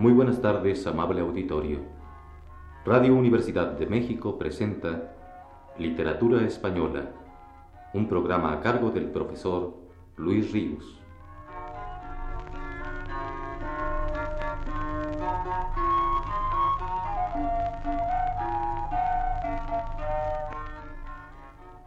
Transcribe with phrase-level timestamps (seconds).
[0.00, 1.80] Muy buenas tardes, amable auditorio.
[2.86, 5.12] Radio Universidad de México presenta
[5.76, 7.10] Literatura Española,
[7.92, 9.76] un programa a cargo del profesor
[10.16, 10.98] Luis Ríos.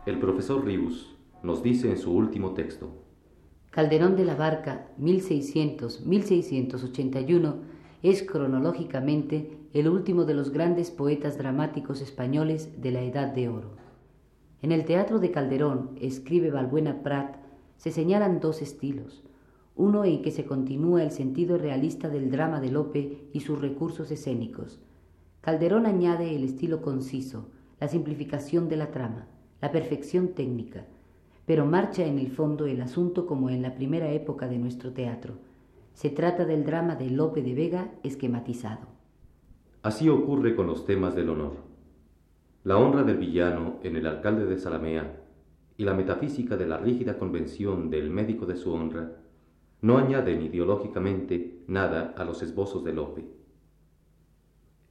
[0.05, 2.91] El profesor Ríos nos dice en su último texto,
[3.71, 7.72] Calderón de la Barca, 1600-1681,
[8.03, 13.71] es cronológicamente el último de los grandes poetas dramáticos españoles de la Edad de Oro.
[14.61, 17.37] En el teatro de Calderón, escribe Balbuena Prat,
[17.77, 19.23] se señalan dos estilos,
[19.75, 24.11] uno en que se continúa el sentido realista del drama de Lope y sus recursos
[24.11, 24.81] escénicos.
[25.39, 27.47] Calderón añade el estilo conciso,
[27.79, 29.27] la simplificación de la trama,
[29.61, 30.85] la perfección técnica,
[31.45, 35.35] pero marcha en el fondo el asunto como en la primera época de nuestro teatro.
[35.93, 38.87] Se trata del drama de Lope de Vega esquematizado.
[39.83, 41.57] Así ocurre con los temas del honor.
[42.63, 45.21] La honra del villano en el alcalde de Salamea
[45.77, 49.17] y la metafísica de la rígida convención del médico de su honra
[49.81, 53.25] no añaden ideológicamente nada a los esbozos de Lope.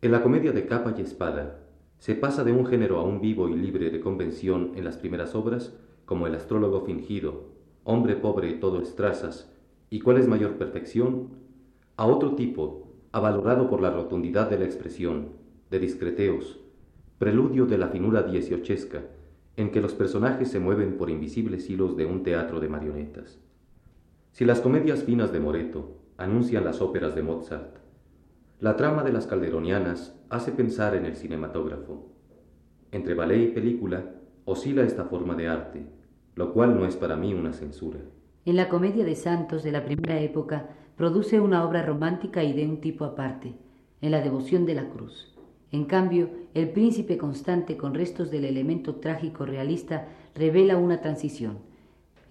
[0.02, 1.60] En la comedia de capa y espada,
[1.98, 5.78] se pasa de un género aún vivo y libre de convención en las primeras obras,
[6.04, 7.50] como el astrólogo fingido,
[7.84, 9.51] hombre pobre todo estrazas,
[9.92, 11.28] y cuál es mayor perfección,
[11.98, 15.32] a otro tipo, avalorado por la rotundidad de la expresión,
[15.70, 16.60] de discreteos,
[17.18, 19.02] preludio de la finura dieciochesca,
[19.58, 23.38] en que los personajes se mueven por invisibles hilos de un teatro de marionetas.
[24.30, 27.76] Si las comedias finas de Moreto anuncian las óperas de Mozart,
[28.60, 32.08] la trama de las calderonianas hace pensar en el cinematógrafo.
[32.92, 34.10] Entre ballet y película
[34.46, 35.84] oscila esta forma de arte,
[36.34, 37.98] lo cual no es para mí una censura.
[38.44, 42.66] En la comedia de Santos de la primera época produce una obra romántica y de
[42.66, 43.54] un tipo aparte,
[44.00, 45.32] en la devoción de la cruz.
[45.70, 51.58] En cambio, el príncipe constante con restos del elemento trágico realista revela una transición.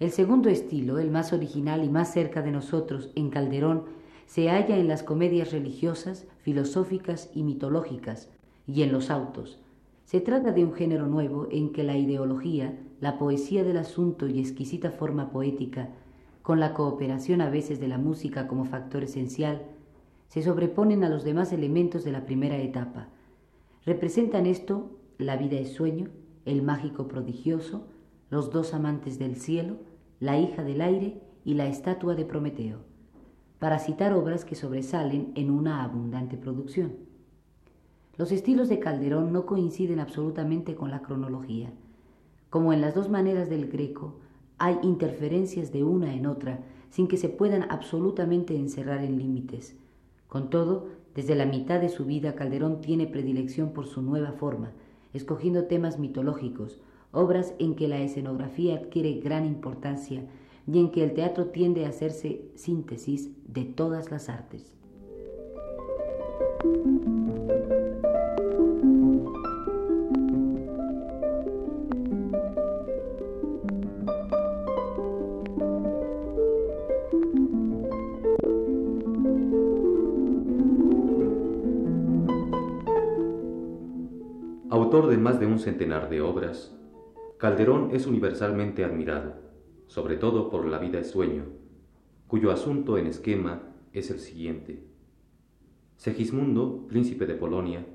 [0.00, 3.84] El segundo estilo, el más original y más cerca de nosotros, en Calderón,
[4.26, 8.28] se halla en las comedias religiosas, filosóficas y mitológicas,
[8.66, 9.62] y en los autos.
[10.04, 14.40] Se trata de un género nuevo en que la ideología, la poesía del asunto y
[14.40, 15.88] exquisita forma poética,
[16.42, 19.62] con la cooperación a veces de la música como factor esencial,
[20.28, 23.08] se sobreponen a los demás elementos de la primera etapa.
[23.84, 26.08] Representan esto la vida es sueño,
[26.44, 27.86] el mágico prodigioso,
[28.30, 29.76] los dos amantes del cielo,
[30.20, 32.92] la hija del aire y la estatua de Prometeo
[33.62, 36.94] para citar obras que sobresalen en una abundante producción.
[38.16, 41.72] Los estilos de Calderón no coinciden absolutamente con la cronología.
[42.50, 44.16] Como en las dos maneras del greco,
[44.58, 49.76] hay interferencias de una en otra sin que se puedan absolutamente encerrar en límites.
[50.28, 54.72] Con todo, desde la mitad de su vida Calderón tiene predilección por su nueva forma,
[55.12, 56.80] escogiendo temas mitológicos,
[57.12, 60.24] obras en que la escenografía adquiere gran importancia
[60.66, 64.72] y en que el teatro tiende a hacerse síntesis de todas las artes.
[84.92, 86.78] Autor de más de un centenar de obras,
[87.38, 89.36] Calderón es universalmente admirado
[89.86, 91.46] sobre todo por la vida de sueño,
[92.26, 93.62] cuyo asunto en esquema
[93.94, 94.84] es el siguiente.
[95.96, 97.86] Segismundo, príncipe de Polonia,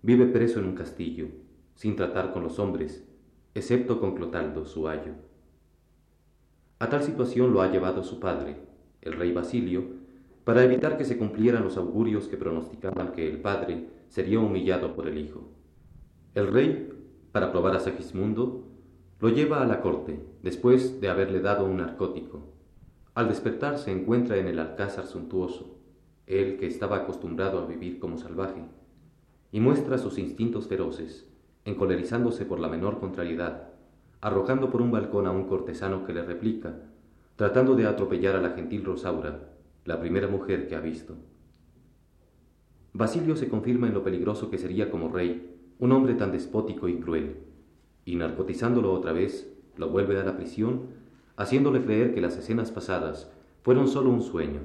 [0.00, 1.26] vive preso en un castillo,
[1.74, 3.06] sin tratar con los hombres,
[3.54, 5.12] excepto con Clotaldo, su ayo.
[6.78, 8.62] A tal situación lo ha llevado su padre,
[9.02, 9.84] el rey Basilio,
[10.44, 15.06] para evitar que se cumplieran los augurios que pronosticaban que el padre sería humillado por
[15.06, 15.50] el hijo.
[16.36, 16.92] El rey,
[17.32, 18.68] para probar a Segismundo,
[19.20, 22.52] lo lleva a la corte, después de haberle dado un narcótico.
[23.14, 25.78] Al despertar se encuentra en el alcázar suntuoso,
[26.26, 28.60] él que estaba acostumbrado a vivir como salvaje,
[29.50, 31.26] y muestra sus instintos feroces,
[31.64, 33.70] encolerizándose por la menor contrariedad,
[34.20, 36.82] arrojando por un balcón a un cortesano que le replica,
[37.36, 39.54] tratando de atropellar a la gentil Rosaura,
[39.86, 41.14] la primera mujer que ha visto.
[42.92, 46.98] Basilio se confirma en lo peligroso que sería como rey un hombre tan despótico y
[46.98, 47.36] cruel
[48.06, 50.82] y narcotizándolo otra vez, lo vuelve a la prisión,
[51.36, 53.30] haciéndole creer que las escenas pasadas
[53.62, 54.60] fueron solo un sueño.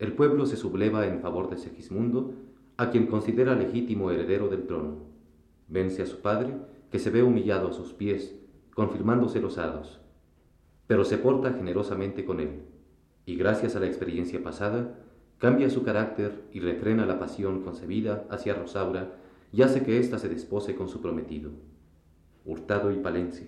[0.00, 2.34] El pueblo se subleva en favor de Segismundo,
[2.76, 4.96] a quien considera legítimo heredero del trono.
[5.68, 6.56] Vence a su padre,
[6.90, 8.34] que se ve humillado a sus pies,
[8.74, 10.00] confirmándose los hados,
[10.88, 12.62] pero se porta generosamente con él,
[13.24, 14.98] y gracias a la experiencia pasada,
[15.38, 19.12] cambia su carácter y refrena la pasión concebida hacia Rosaura
[19.54, 21.52] y hace que ésta se despose con su prometido.
[22.44, 23.46] Hurtado y Palencia.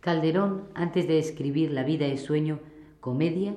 [0.00, 2.58] Calderón, antes de escribir La vida es sueño,
[2.98, 3.54] comedia,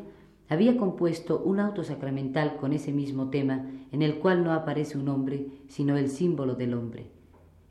[0.50, 5.10] había compuesto un auto sacramental con ese mismo tema, en el cual no aparece un
[5.10, 7.08] hombre, sino el símbolo del hombre.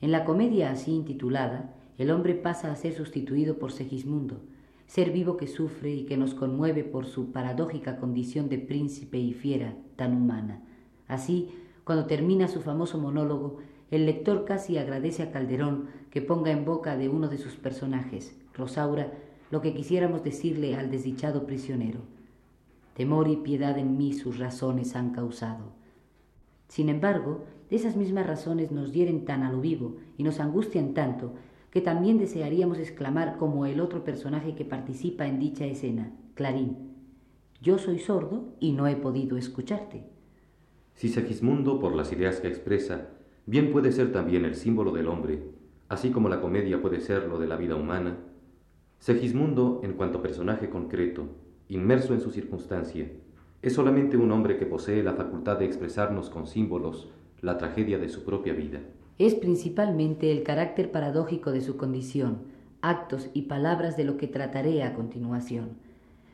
[0.00, 4.40] En la comedia así intitulada, el hombre pasa a ser sustituido por Segismundo,
[4.88, 9.32] ser vivo que sufre y que nos conmueve por su paradójica condición de príncipe y
[9.32, 10.64] fiera tan humana.
[11.06, 11.50] Así,
[11.84, 13.58] cuando termina su famoso monólogo,
[13.90, 18.36] el lector casi agradece a Calderón que ponga en boca de uno de sus personajes,
[18.54, 19.12] Rosaura,
[19.50, 22.00] lo que quisiéramos decirle al desdichado prisionero.
[22.94, 25.72] Temor y piedad en mí sus razones han causado.
[26.68, 31.34] Sin embargo, esas mismas razones nos hieren tan a lo vivo y nos angustian tanto
[31.70, 36.94] que también desearíamos exclamar como el otro personaje que participa en dicha escena, Clarín,
[37.60, 40.04] yo soy sordo y no he podido escucharte.
[40.94, 43.10] Si Segismundo, por las ideas que expresa,
[43.48, 45.42] bien puede ser también el símbolo del hombre,
[45.88, 48.18] así como la comedia puede ser lo de la vida humana,
[48.98, 51.28] Segismundo, en cuanto personaje concreto,
[51.68, 53.08] inmerso en su circunstancia,
[53.62, 57.08] es solamente un hombre que posee la facultad de expresarnos con símbolos
[57.40, 58.80] la tragedia de su propia vida.
[59.18, 62.38] Es principalmente el carácter paradójico de su condición,
[62.82, 65.70] actos y palabras de lo que trataré a continuación.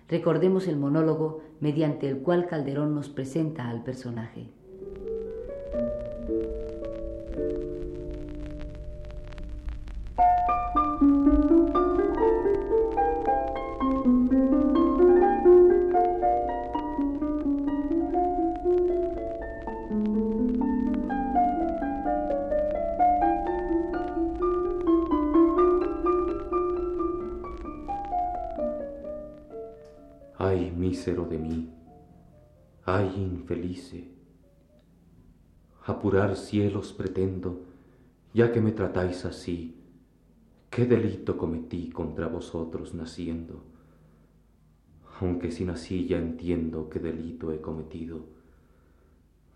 [0.09, 4.49] Recordemos el monólogo mediante el cual Calderón nos presenta al personaje.
[31.23, 31.71] De mí,
[32.87, 34.09] ay infelice,
[35.85, 37.61] apurar cielos pretendo,
[38.33, 39.77] ya que me tratáis así,
[40.71, 43.63] qué delito cometí contra vosotros naciendo,
[45.21, 48.25] aunque si nací ya entiendo qué delito he cometido.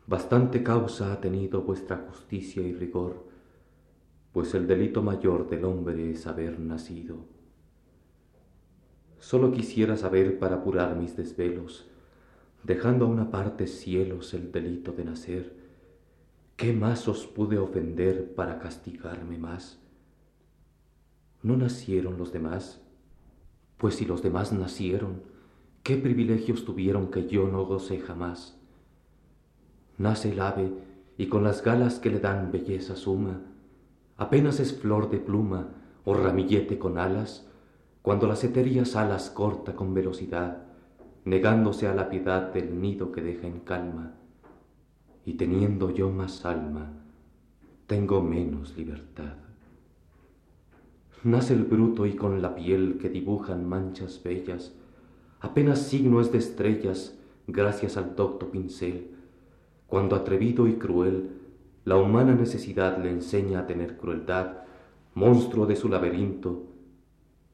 [0.06, 3.26] Bastante causa ha tenido vuestra justicia y rigor,
[4.32, 7.16] pues el delito mayor del hombre es haber nacido.
[9.19, 11.86] Solo quisiera saber para apurar mis desvelos,
[12.64, 15.67] dejando a una parte cielos el delito de nacer,
[16.58, 19.78] ¿qué más os pude ofender para castigarme más?
[21.40, 22.82] ¿No nacieron los demás?
[23.76, 25.22] Pues si los demás nacieron,
[25.84, 28.58] ¿qué privilegios tuvieron que yo no gocé jamás?
[29.99, 30.72] Nace el ave
[31.16, 33.40] y con las galas que le dan belleza suma,
[34.16, 35.69] apenas es flor de pluma
[36.04, 37.46] o ramillete con alas,
[38.02, 40.64] cuando las etéreas alas corta con velocidad,
[41.25, 44.19] negándose a la piedad del nido que deja en calma,
[45.28, 46.90] y teniendo yo más alma,
[47.86, 49.34] tengo menos libertad.
[51.22, 54.72] Nace el bruto y con la piel que dibujan manchas bellas,
[55.40, 57.14] apenas signo es de estrellas
[57.46, 59.10] gracias al docto pincel,
[59.86, 61.28] cuando atrevido y cruel
[61.85, 64.62] la humana necesidad le enseña a tener crueldad,
[65.12, 66.68] monstruo de su laberinto,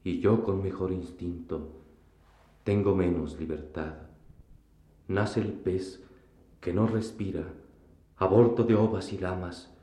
[0.01, 1.73] y yo con mejor instinto
[2.63, 3.95] tengo menos libertad.
[5.09, 6.01] Nace el pez
[6.61, 7.43] que no respira,
[8.17, 9.73] aborto de ovas y lamas,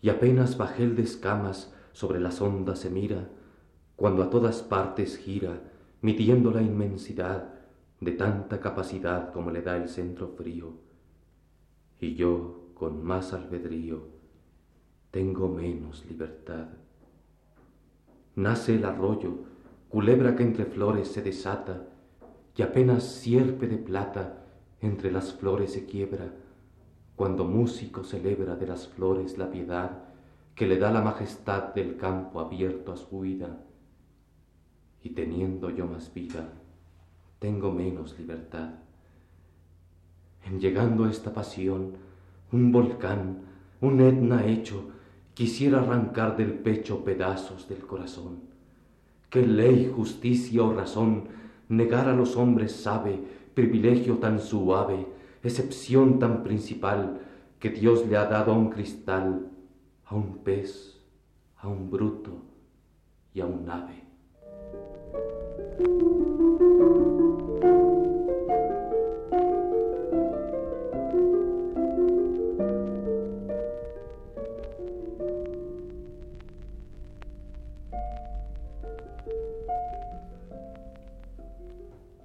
[0.00, 3.28] y apenas bajel de escamas sobre las ondas se mira,
[3.96, 5.60] cuando a todas partes gira,
[6.00, 7.54] midiendo la inmensidad
[8.00, 10.74] de tanta capacidad como le da el centro frío.
[12.00, 14.08] Y yo, con más albedrío,
[15.12, 16.68] tengo menos libertad.
[18.34, 19.44] Nace el arroyo,
[19.88, 21.88] culebra que entre flores se desata,
[22.56, 24.46] y apenas sierpe de plata
[24.80, 26.32] entre las flores se quiebra,
[27.16, 30.04] cuando músico celebra de las flores la piedad
[30.54, 33.58] que le da la majestad del campo abierto a su huida,
[35.02, 36.52] y teniendo yo más vida,
[37.38, 38.70] tengo menos libertad.
[40.44, 41.92] En llegando a esta pasión,
[42.52, 43.42] un volcán,
[43.80, 44.90] un etna hecho,
[45.34, 48.52] quisiera arrancar del pecho pedazos del corazón
[49.32, 51.24] ¿Qué ley, justicia o razón
[51.70, 53.18] negar a los hombres sabe
[53.54, 55.06] privilegio tan suave,
[55.48, 57.20] excepción tan principal
[57.58, 59.48] que Dios le ha dado a un cristal,
[60.04, 60.98] a un pez,
[61.56, 62.42] a un bruto
[63.34, 64.02] y a un ave?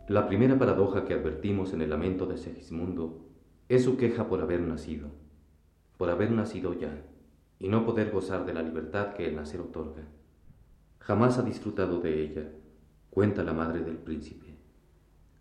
[0.08, 3.26] La primera paradoja que advertimos en el lamento de Segismundo
[3.68, 5.10] Es su queja por haber nacido,
[5.98, 7.04] por haber nacido ya,
[7.60, 10.08] y no poder gozar de la libertad que el nacer otorga.
[11.00, 12.50] Jamás ha disfrutado de ella,
[13.10, 14.56] cuenta la madre del príncipe.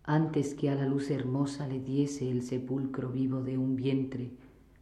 [0.03, 4.31] Antes que a la luz hermosa le diese el sepulcro vivo de un vientre,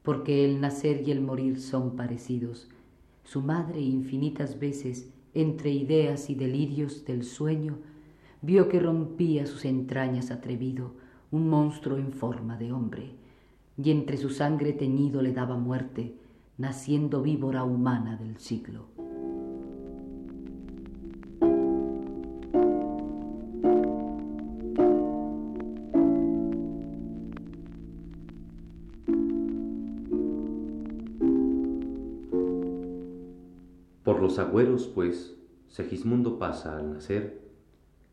[0.01, 2.69] porque el nacer y el morir son parecidos,
[3.23, 7.77] su madre infinitas veces, entre ideas y delirios del sueño,
[8.45, 10.93] vio que rompía sus entrañas atrevido
[11.31, 13.15] un monstruo en forma de hombre,
[13.75, 16.15] y entre su sangre teñido le daba muerte,
[16.59, 18.85] naciendo víbora humana del siglo.
[34.03, 35.35] Por los agüeros, pues,
[35.67, 37.44] Segismundo pasa al nacer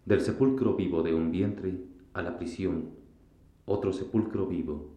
[0.05, 1.79] del sepulcro vivo de un vientre
[2.13, 2.91] a la prisión,
[3.67, 4.91] otro sepulcro vivo.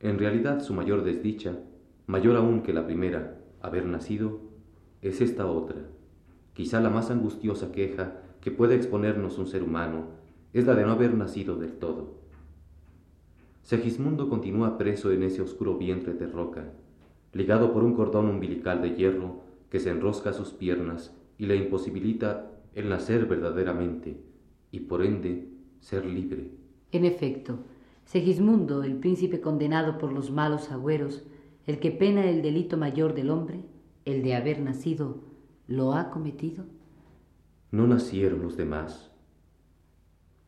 [0.00, 1.58] En realidad su mayor desdicha,
[2.06, 4.40] mayor aún que la primera, haber nacido,
[5.02, 5.88] es esta otra.
[6.54, 10.06] Quizá la más angustiosa queja que puede exponernos un ser humano
[10.52, 12.14] es la de no haber nacido del todo.
[13.62, 16.72] Segismundo continúa preso en ese oscuro vientre de roca,
[17.32, 21.56] ligado por un cordón umbilical de hierro que se enrosca a sus piernas y le
[21.56, 24.20] imposibilita el nacer verdaderamente
[24.70, 25.48] y por ende
[25.80, 26.52] ser libre.
[26.92, 27.58] En efecto,
[28.04, 31.24] Segismundo, el príncipe condenado por los malos agüeros,
[31.66, 33.64] el que pena el delito mayor del hombre,
[34.04, 35.24] el de haber nacido,
[35.66, 36.64] ¿lo ha cometido?
[37.70, 39.10] No nacieron los demás.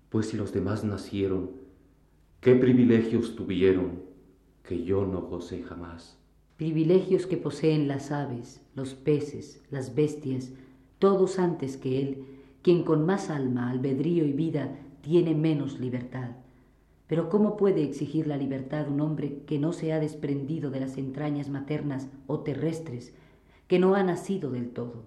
[0.08, 1.50] Pues si los demás nacieron,
[2.40, 4.04] ¿qué privilegios tuvieron
[4.62, 6.16] que yo no gocé jamás?
[6.56, 10.52] Privilegios que poseen las aves, los peces, las bestias,
[11.00, 12.24] todos antes que él,
[12.62, 16.36] quien con más alma, albedrío y vida tiene menos libertad.
[17.08, 20.98] Pero ¿cómo puede exigir la libertad un hombre que no se ha desprendido de las
[20.98, 23.14] entrañas maternas o terrestres,
[23.66, 25.06] que no ha nacido del todo?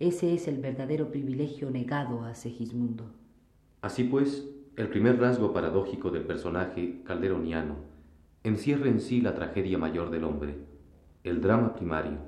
[0.00, 3.12] Ese es el verdadero privilegio negado a Segismundo.
[3.82, 7.76] Así pues, el primer rasgo paradójico del personaje calderoniano
[8.44, 10.56] encierra en sí la tragedia mayor del hombre,
[11.22, 12.18] el drama primario,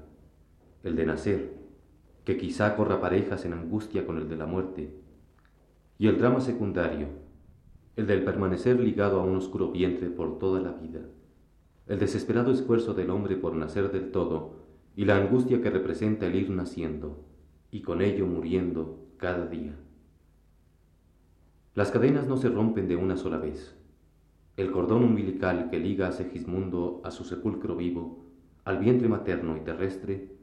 [0.85, 1.60] el de nacer,
[2.25, 4.95] que quizá corra parejas en angustia con el de la muerte,
[5.99, 7.09] y el drama secundario,
[7.97, 11.01] el del permanecer ligado a un oscuro vientre por toda la vida,
[11.87, 14.61] el desesperado esfuerzo del hombre por nacer del todo
[14.97, 17.25] y la angustia que representa el ir naciendo
[17.71, 19.75] y con ello muriendo cada día.
[21.75, 23.77] Las cadenas no se rompen de una sola vez.
[24.57, 28.25] El cordón umbilical que liga a Segismundo a su sepulcro vivo,
[28.65, 30.40] al vientre materno y terrestre,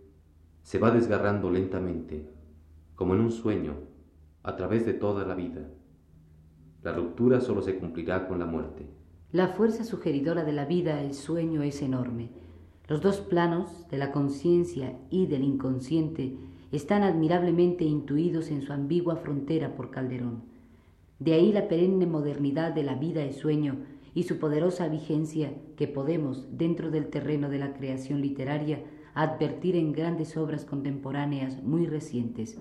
[0.68, 2.28] se va desgarrando lentamente,
[2.96, 3.76] como en un sueño,
[4.44, 5.70] a través de toda la vida.
[6.84, 8.86] La ruptura solo se cumplirá con la muerte.
[9.32, 12.32] La fuerza sugeridora de la vida, el sueño, es enorme.
[12.90, 16.36] Los dos planos, de la conciencia y del inconsciente,
[16.74, 20.44] están admirablemente intuidos en su ambigua frontera por Calderón.
[21.20, 23.78] De ahí la perenne modernidad de la vida y sueño
[24.14, 28.84] y su poderosa vigencia que podemos, dentro del terreno de la creación literaria,
[29.24, 32.60] advertir en grandes obras contemporáneas muy recientes.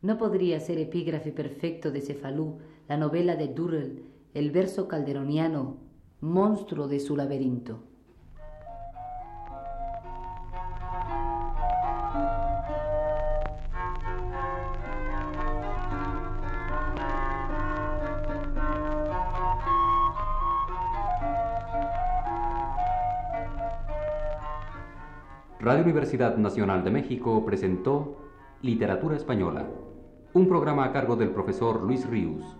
[0.00, 2.56] ¿No podría ser epígrafe perfecto de Cefalú
[2.88, 4.02] la novela de Durrell,
[4.32, 5.76] el verso calderoniano,
[6.22, 7.89] monstruo de su laberinto?
[25.62, 28.16] Radio Universidad Nacional de México presentó
[28.62, 29.66] Literatura Española,
[30.32, 32.56] un programa a cargo del profesor Luis Ríos.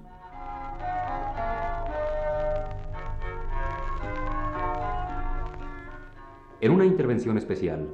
[6.61, 7.88] En una intervención especial,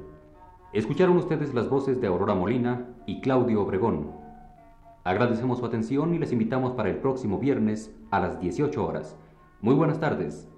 [0.73, 4.11] escucharon ustedes las voces de Aurora Molina y Claudio Obregón.
[5.05, 9.15] Agradecemos su atención y les invitamos para el próximo viernes a las 18 horas.
[9.61, 10.49] Muy buenas tardes.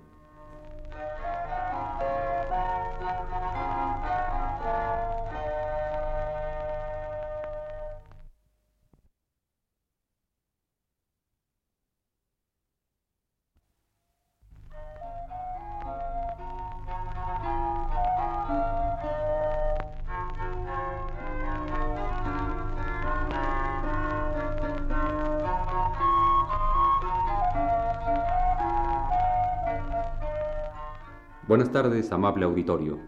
[31.49, 32.99] Buenas tardes, amable auditorio.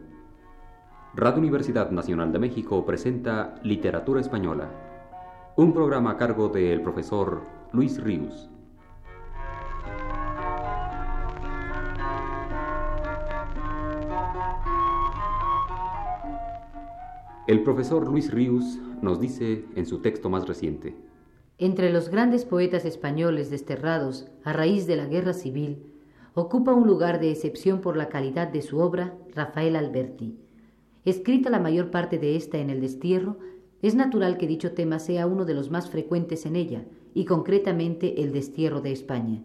[1.13, 4.67] Radio Universidad Nacional de México presenta Literatura Española,
[5.57, 8.49] un programa a cargo del profesor Luis Ríos.
[17.45, 20.95] El profesor Luis Ríos nos dice en su texto más reciente.
[21.59, 25.90] Entre los grandes poetas españoles desterrados a raíz de la guerra civil,
[26.33, 30.37] ocupa un lugar de excepción por la calidad de su obra Rafael Alberti.
[31.03, 33.37] Escrita la mayor parte de esta en el destierro,
[33.81, 38.21] es natural que dicho tema sea uno de los más frecuentes en ella, y concretamente
[38.21, 39.43] el destierro de España.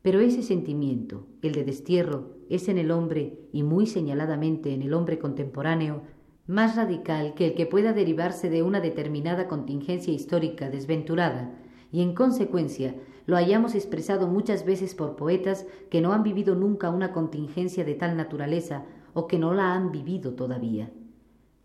[0.00, 4.94] Pero ese sentimiento, el de destierro, es en el hombre, y muy señaladamente en el
[4.94, 6.02] hombre contemporáneo,
[6.46, 11.54] más radical que el que pueda derivarse de una determinada contingencia histórica desventurada,
[11.94, 16.90] y en consecuencia lo hayamos expresado muchas veces por poetas que no han vivido nunca
[16.90, 20.90] una contingencia de tal naturaleza o que no la han vivido todavía.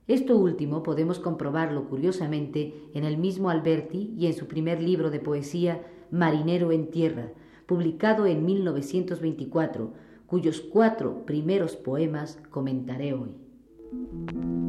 [0.08, 5.20] Esto último podemos comprobarlo curiosamente en el mismo Alberti y en su primer libro de
[5.20, 5.82] poesía
[6.12, 7.32] Marinero en Tierra,
[7.66, 9.94] publicado en 1924,
[10.28, 14.69] cuyos cuatro primeros poemas comentaré hoy.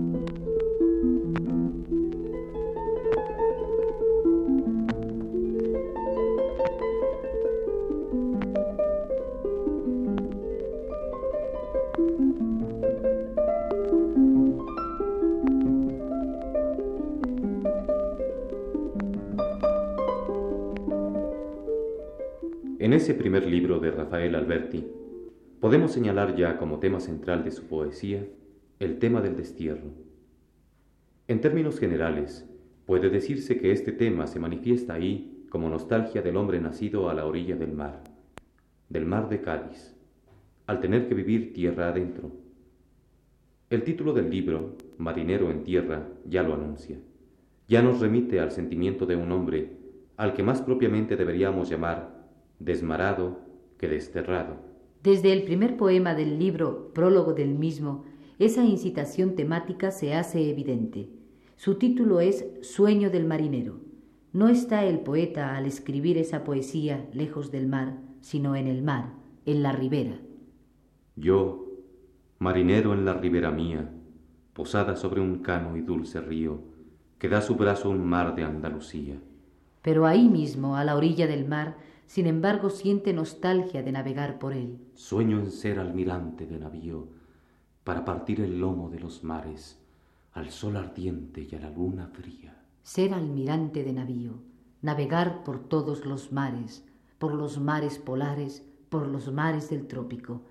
[22.80, 24.86] En ese primer libro de Rafael Alberti,
[25.60, 28.26] podemos señalar ya como tema central de su poesía
[28.78, 29.90] el tema del destierro.
[31.28, 32.48] En términos generales,
[32.86, 37.26] puede decirse que este tema se manifiesta ahí como nostalgia del hombre nacido a la
[37.26, 38.02] orilla del mar,
[38.88, 39.94] del mar de Cádiz,
[40.66, 42.30] al tener que vivir tierra adentro.
[43.68, 46.96] El título del libro, Marinero en Tierra, ya lo anuncia.
[47.68, 49.76] Ya nos remite al sentimiento de un hombre
[50.16, 52.19] al que más propiamente deberíamos llamar
[52.60, 53.40] desmarado
[53.78, 54.56] que desterrado.
[55.02, 58.04] Desde el primer poema del libro, prólogo del mismo,
[58.38, 61.08] esa incitación temática se hace evidente.
[61.56, 63.80] Su título es Sueño del marinero.
[64.32, 69.14] No está el poeta al escribir esa poesía lejos del mar, sino en el mar,
[69.46, 70.20] en la ribera.
[71.16, 71.66] Yo,
[72.38, 73.90] marinero en la ribera mía,
[74.52, 76.60] posada sobre un cano y dulce río,
[77.18, 79.18] que da su brazo un mar de Andalucía.
[79.82, 81.76] Pero ahí mismo, a la orilla del mar,
[82.10, 84.80] sin embargo siente nostalgia de navegar por él.
[84.94, 87.06] Sueño en ser almirante de navío,
[87.84, 89.80] para partir el lomo de los mares,
[90.32, 92.64] al sol ardiente y a la luna fría.
[92.82, 94.42] Ser almirante de navío,
[94.82, 96.84] navegar por todos los mares,
[97.20, 100.42] por los mares polares, por los mares del trópico.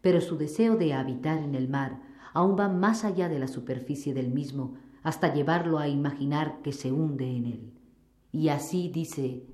[0.00, 2.00] Pero su deseo de habitar en el mar
[2.32, 6.90] aún va más allá de la superficie del mismo, hasta llevarlo a imaginar que se
[6.90, 7.72] hunde en él.
[8.32, 9.44] Y así dice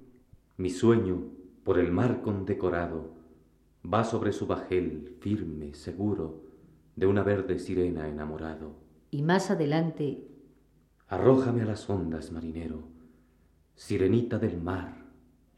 [0.62, 1.25] mi sueño,
[1.64, 3.16] por el mar condecorado,
[3.85, 6.44] va sobre su bajel, firme, seguro,
[6.94, 8.77] de una verde sirena enamorado.
[9.11, 10.25] Y más adelante...
[11.09, 12.85] Arrójame a las ondas, marinero,
[13.75, 15.05] sirenita del mar,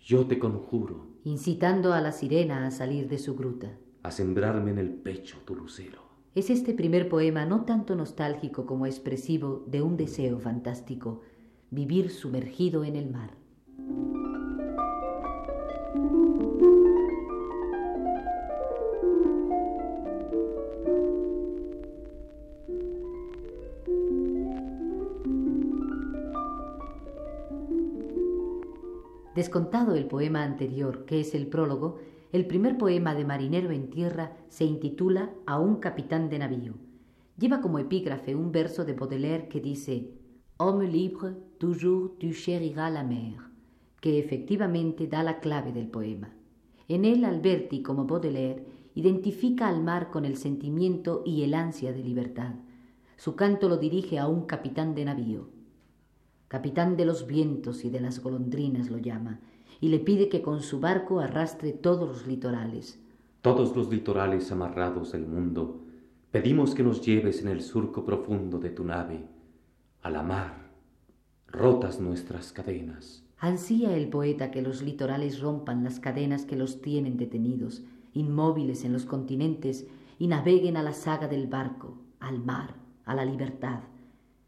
[0.00, 1.06] yo te conjuro.
[1.24, 3.76] Incitando a la sirena a salir de su gruta.
[4.02, 6.00] A sembrarme en el pecho tu lucero.
[6.34, 11.20] Es este primer poema no tanto nostálgico como expresivo de un deseo fantástico,
[11.70, 13.32] vivir sumergido en el mar.
[29.35, 31.99] Descontado el poema anterior, que es el prólogo,
[32.31, 36.75] el primer poema de Marinero en Tierra se intitula A un capitán de navío.
[37.37, 40.12] Lleva como epígrafe un verso de Baudelaire que dice
[40.57, 43.35] Homme libre, toujours tu chériras la mer,
[44.01, 46.33] que efectivamente da la clave del poema.
[46.87, 52.05] En él Alberti, como Baudelaire, identifica al mar con el sentimiento y el ansia de
[52.05, 52.55] libertad.
[53.16, 55.49] Su canto lo dirige a un capitán de navío
[56.48, 59.40] capitán de los vientos y de las golondrinas lo llama,
[59.80, 63.00] y le pide que con su barco arrastre todos los litorales.
[63.42, 65.80] Todos los litorales amarrados del mundo,
[66.30, 69.24] pedimos que nos lleves en el surco profundo de tu nave,
[70.02, 70.70] a la mar,
[71.48, 73.24] rotas nuestras cadenas.
[73.38, 78.92] Ansía el poeta que los litorales rompan las cadenas que los tienen detenidos, inmóviles en
[78.92, 79.87] los continentes,
[80.18, 83.80] y naveguen a la saga del barco, al mar, a la libertad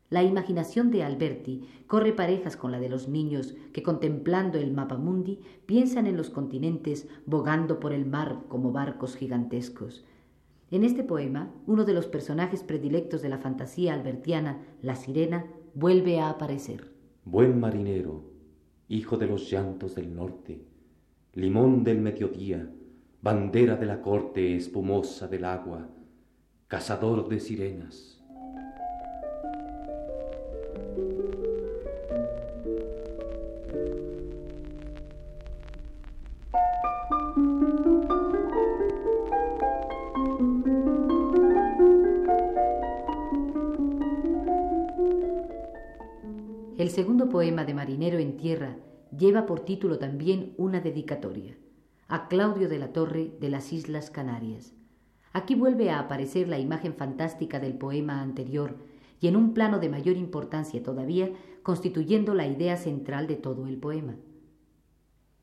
[0.08, 4.98] la imaginación de Alberti corre parejas con la de los niños que contemplando el mapa
[4.98, 10.04] mundi piensan en los continentes bogando por el mar como barcos gigantescos.
[10.70, 16.20] En este poema, uno de los personajes predilectos de la fantasía albertiana, la sirena, vuelve
[16.20, 16.92] a aparecer.
[17.24, 18.24] Buen marinero,
[18.88, 20.64] hijo de los llantos del norte,
[21.34, 22.70] limón del mediodía,
[23.22, 25.88] bandera de la corte espumosa del agua,
[26.68, 28.15] cazador de sirenas
[46.96, 48.78] segundo poema de Marinero en Tierra
[49.14, 51.54] lleva por título también una dedicatoria
[52.08, 54.72] a Claudio de la Torre de las Islas Canarias.
[55.34, 58.78] Aquí vuelve a aparecer la imagen fantástica del poema anterior
[59.20, 61.32] y en un plano de mayor importancia todavía,
[61.62, 64.16] constituyendo la idea central de todo el poema.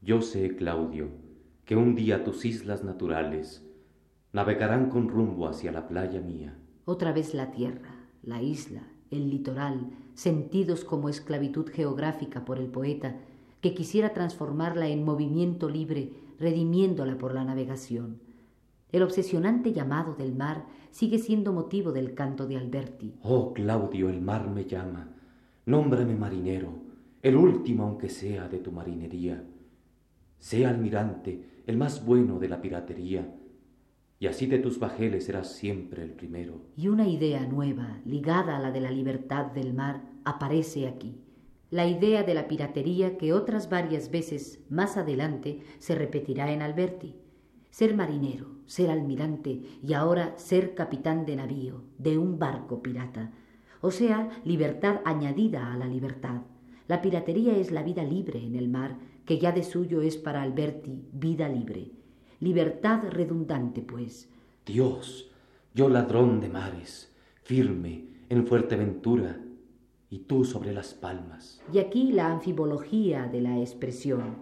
[0.01, 1.09] Yo sé, Claudio,
[1.65, 3.63] que un día tus islas naturales
[4.31, 6.57] navegarán con rumbo hacia la playa mía.
[6.85, 13.19] Otra vez la tierra, la isla, el litoral, sentidos como esclavitud geográfica por el poeta,
[13.61, 18.19] que quisiera transformarla en movimiento libre, redimiéndola por la navegación.
[18.91, 23.15] El obsesionante llamado del mar sigue siendo motivo del canto de Alberti.
[23.23, 25.09] Oh, Claudio, el mar me llama.
[25.65, 26.73] Nómbrame marinero,
[27.21, 29.43] el último aunque sea de tu marinería.
[30.37, 33.33] Sea almirante, el más bueno de la piratería,
[34.23, 36.61] y así de tus bajeles serás siempre el primero.
[36.77, 41.17] Y una idea nueva, ligada a la de la libertad del mar, aparece aquí.
[41.71, 47.15] La idea de la piratería que otras varias veces más adelante se repetirá en Alberti.
[47.69, 53.33] Ser marinero, ser almirante y ahora ser capitán de navío, de un barco pirata.
[53.81, 56.43] O sea, libertad añadida a la libertad.
[56.87, 60.43] La piratería es la vida libre en el mar, que ya de suyo es para
[60.43, 61.91] Alberti vida libre
[62.43, 64.29] libertad redundante, pues.
[64.65, 65.31] Dios,
[65.73, 69.39] yo ladrón de mares, firme en Fuerteventura,
[70.09, 71.61] y tú sobre las palmas.
[71.71, 74.39] Y aquí la anfibología de la expresión,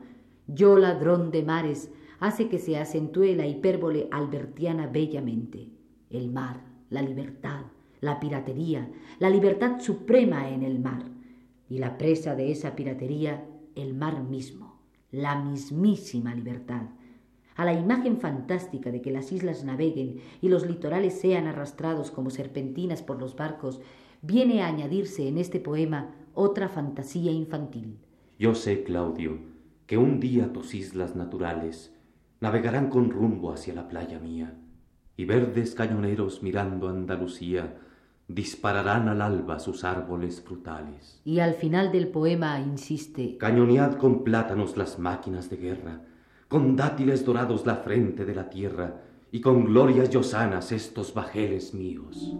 [0.47, 5.69] yo ladrón de mares, hace que se acentúe la hipérbole albertiana bellamente.
[6.09, 7.65] El mar, la libertad,
[8.01, 11.05] la piratería, la libertad suprema en el mar,
[11.69, 16.87] y la presa de esa piratería, el mar mismo, la mismísima libertad
[17.61, 22.31] a la imagen fantástica de que las islas naveguen y los litorales sean arrastrados como
[22.31, 23.81] serpentinas por los barcos,
[24.23, 27.99] viene a añadirse en este poema otra fantasía infantil.
[28.39, 29.37] Yo sé, Claudio,
[29.85, 31.93] que un día tus islas naturales
[32.39, 34.55] navegarán con rumbo hacia la playa mía,
[35.15, 37.77] y verdes cañoneros mirando Andalucía
[38.27, 41.21] dispararán al alba sus árboles frutales.
[41.25, 46.01] Y al final del poema insiste Cañonead con plátanos las máquinas de guerra,
[46.51, 52.35] con dátiles dorados la frente de la tierra, y con glorias yosanas estos bajeles míos.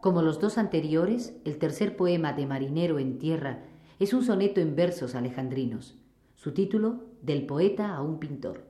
[0.00, 3.62] Como los dos anteriores, el tercer poema de Marinero en Tierra
[4.00, 5.96] es un soneto en versos alejandrinos.
[6.34, 8.64] Su título, Del poeta a un pintor.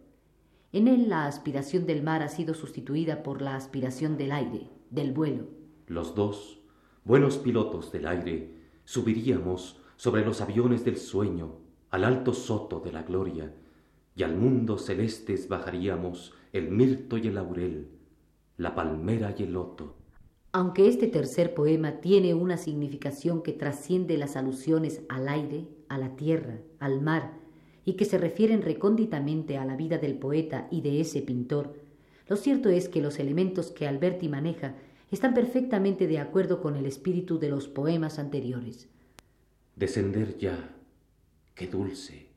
[0.73, 5.13] En él la aspiración del mar ha sido sustituida por la aspiración del aire, del
[5.13, 5.47] vuelo.
[5.87, 6.61] Los dos,
[7.03, 11.55] buenos pilotos del aire, subiríamos sobre los aviones del sueño
[11.89, 13.55] al alto soto de la gloria,
[14.15, 17.89] y al mundo celestes bajaríamos el mirto y el laurel,
[18.59, 19.97] la palmera y el loto.
[20.53, 26.17] Aunque este tercer poema tiene una significación que trasciende las alusiones al aire, a la
[26.17, 27.42] tierra, al mar,
[27.85, 31.75] y que se refieren recónditamente a la vida del poeta y de ese pintor,
[32.29, 34.75] lo cierto es que los elementos que Alberti maneja
[35.11, 38.89] están perfectamente de acuerdo con el espíritu de los poemas anteriores.
[39.77, 40.75] Descender ya,
[41.55, 42.29] qué dulce,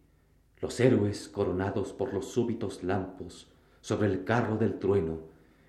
[0.61, 3.47] los héroes coronados por los súbitos lampos
[3.81, 5.19] sobre el carro del trueno,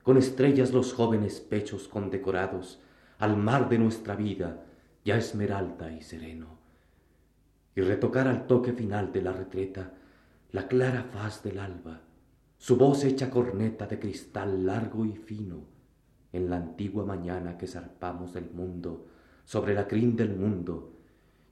[0.03, 2.81] con estrellas los jóvenes pechos condecorados,
[3.19, 4.65] al mar de nuestra vida,
[5.05, 6.56] ya esmeralda y sereno
[7.77, 9.93] y retocar al toque final de la retreta
[10.51, 12.01] la clara faz del alba,
[12.57, 15.65] su voz hecha corneta de cristal largo y fino,
[16.33, 19.07] en la antigua mañana que zarpamos del mundo,
[19.45, 20.95] sobre la crin del mundo,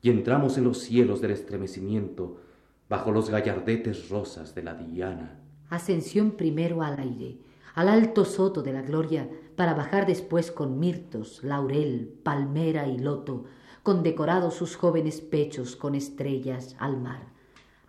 [0.00, 2.40] y entramos en los cielos del estremecimiento,
[2.88, 5.40] bajo los gallardetes rosas de la Diana.
[5.68, 7.38] Ascensión primero al aire,
[7.74, 13.44] al alto soto de la gloria, para bajar después con mirtos, laurel, palmera y loto,
[13.84, 17.20] condecorados sus jóvenes pechos con estrellas al mar,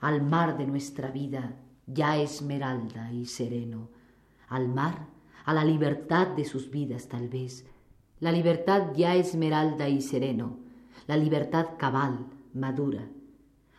[0.02, 1.56] al mar de nuestra vida,
[1.88, 3.88] ya esmeralda y sereno,
[4.50, 5.08] al mar,
[5.46, 7.66] a la libertad de sus vidas tal vez,
[8.20, 10.58] la libertad ya esmeralda y sereno,
[11.08, 13.08] la libertad cabal, madura.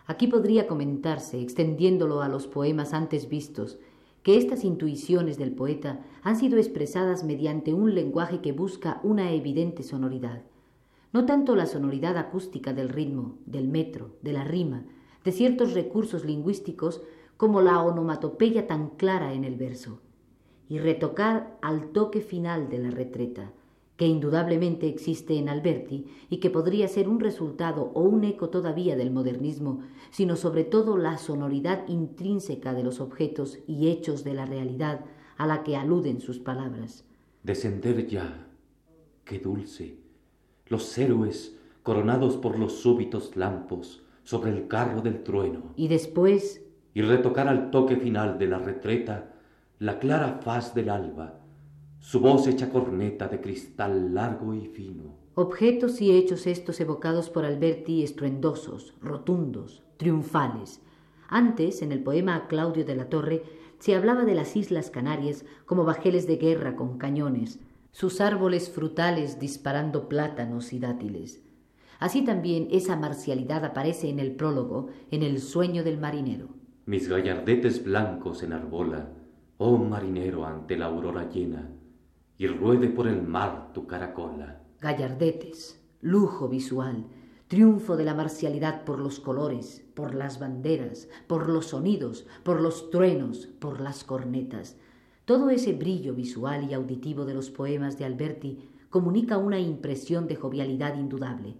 [0.06, 3.78] Aquí podría comentarse, extendiéndolo a los poemas antes vistos,
[4.22, 9.82] que estas intuiciones del poeta han sido expresadas mediante un lenguaje que busca una evidente
[9.82, 10.40] sonoridad
[11.12, 14.84] no tanto la sonoridad acústica del ritmo, del metro, de la rima,
[15.24, 17.02] de ciertos recursos lingüísticos,
[17.36, 20.00] como la onomatopeya tan clara en el verso,
[20.68, 23.52] y retocar al toque final de la retreta,
[23.96, 28.94] que indudablemente existe en Alberti y que podría ser un resultado o un eco todavía
[28.94, 34.44] del modernismo, sino sobre todo la sonoridad intrínseca de los objetos y hechos de la
[34.44, 35.04] realidad
[35.38, 37.04] a la que aluden sus palabras.
[37.42, 38.48] Descender ya,
[39.24, 40.05] qué dulce,
[40.68, 45.72] los héroes coronados por los súbitos lampos sobre el carro del trueno.
[45.76, 46.62] Y después...
[46.94, 49.34] Y retocar al toque final de la retreta
[49.78, 51.38] la clara faz del alba,
[52.00, 55.14] su voz hecha corneta de cristal largo y fino.
[55.34, 60.80] Objetos y hechos estos evocados por Alberti estruendosos, rotundos, triunfales.
[61.28, 63.42] Antes, en el poema Claudio de la Torre,
[63.78, 67.60] se hablaba de las Islas Canarias como bajeles de guerra con cañones,
[67.96, 71.42] sus árboles frutales disparando plátanos y dátiles.
[71.98, 76.50] Así también esa marcialidad aparece en el prólogo, en el sueño del marinero.
[76.84, 79.14] Mis gallardetes blancos en arbola,
[79.56, 81.70] oh marinero ante la aurora llena,
[82.36, 84.60] y ruede por el mar tu caracola.
[84.82, 87.06] Gallardetes, lujo visual,
[87.48, 92.90] triunfo de la marcialidad por los colores, por las banderas, por los sonidos, por los
[92.90, 94.76] truenos, por las cornetas.
[95.26, 98.60] Todo ese brillo visual y auditivo de los poemas de Alberti
[98.90, 101.56] comunica una impresión de jovialidad indudable.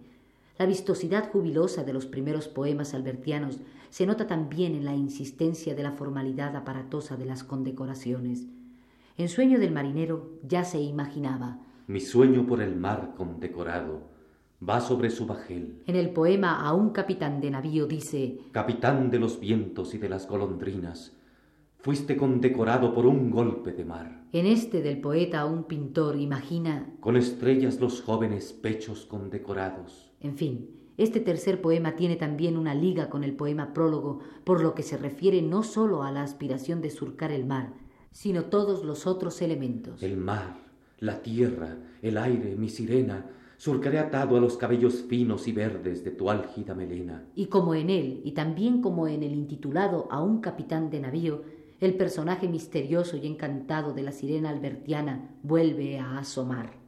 [0.57, 5.83] La vistosidad jubilosa de los primeros poemas albertianos se nota también en la insistencia de
[5.83, 8.45] la formalidad aparatosa de las condecoraciones.
[9.17, 11.59] En Sueño del Marinero ya se imaginaba.
[11.87, 14.03] Mi sueño por el mar condecorado
[14.67, 15.83] va sobre su bajel.
[15.87, 20.07] En el poema A un capitán de navío dice Capitán de los vientos y de
[20.07, 21.16] las golondrinas,
[21.87, 24.25] fuiste condecorado por un golpe de mar.
[24.33, 30.11] En este del poeta un pintor imagina Con estrellas los jóvenes pechos condecorados.
[30.19, 34.75] En fin, este tercer poema tiene también una liga con el poema prólogo, por lo
[34.75, 37.71] que se refiere no sólo a la aspiración de surcar el mar,
[38.11, 40.03] sino todos los otros elementos.
[40.03, 40.57] El mar,
[40.99, 46.11] la tierra, el aire, mi sirena, surcaré atado a los cabellos finos y verdes de
[46.11, 47.25] tu álgida melena.
[47.33, 51.43] Y como en él, y también como en el intitulado A un capitán de navío,
[51.79, 56.86] el personaje misterioso y encantado de la sirena albertiana vuelve a asomar.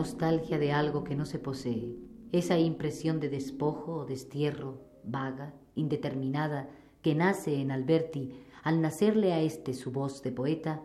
[0.00, 1.94] Nostalgia de algo que no se posee,
[2.32, 6.70] esa impresión de despojo o destierro, vaga, indeterminada,
[7.02, 8.32] que nace en Alberti.
[8.62, 10.82] Al nacerle a éste su voz de poeta,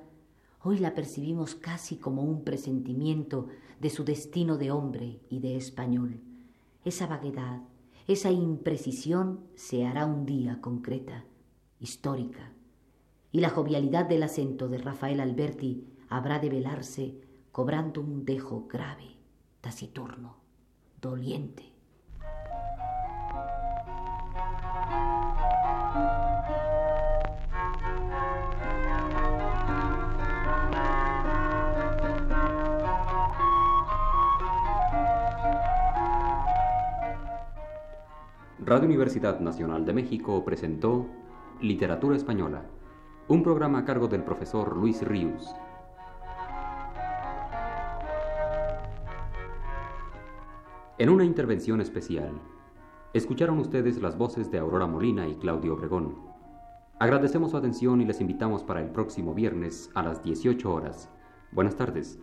[0.62, 3.47] hoy la percibimos casi como un presentimiento
[3.80, 6.19] de su destino de hombre y de español.
[6.84, 7.62] Esa vaguedad,
[8.10, 11.23] esa imprecisión se hará un día concreta,
[11.80, 12.51] histórica,
[13.32, 17.24] y la jovialidad del acento de Rafael Alberti habrá de velarse
[17.56, 19.15] cobrando un dejo grave,
[19.62, 20.36] taciturno,
[21.00, 21.63] doliente.
[38.60, 41.08] Radio Universidad Nacional de México presentó
[41.62, 42.65] Literatura Española,
[43.30, 45.56] un programa a cargo del profesor Luis Ríos.
[50.97, 52.31] En una intervención especial,
[53.13, 56.15] escucharon ustedes las voces de Aurora Molina y Claudio Obregón.
[56.99, 61.10] Agradecemos su atención y les invitamos para el próximo viernes a las 18 horas.
[61.51, 62.17] Buenas tardes.